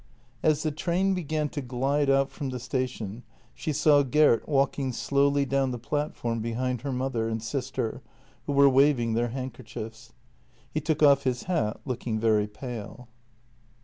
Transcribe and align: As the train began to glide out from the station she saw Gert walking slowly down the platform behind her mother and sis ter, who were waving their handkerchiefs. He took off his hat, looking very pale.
As 0.41 0.63
the 0.63 0.71
train 0.71 1.13
began 1.13 1.47
to 1.49 1.61
glide 1.61 2.09
out 2.09 2.31
from 2.31 2.49
the 2.49 2.57
station 2.59 3.21
she 3.53 3.71
saw 3.71 4.01
Gert 4.01 4.49
walking 4.49 4.91
slowly 4.93 5.45
down 5.45 5.69
the 5.69 5.77
platform 5.77 6.39
behind 6.41 6.81
her 6.81 6.91
mother 6.91 7.29
and 7.29 7.39
sis 7.39 7.69
ter, 7.69 8.01
who 8.47 8.53
were 8.53 8.67
waving 8.67 9.13
their 9.13 9.29
handkerchiefs. 9.29 10.11
He 10.71 10.81
took 10.81 11.03
off 11.03 11.23
his 11.23 11.43
hat, 11.43 11.81
looking 11.85 12.19
very 12.19 12.47
pale. 12.47 13.09